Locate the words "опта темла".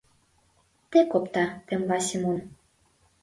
1.17-1.99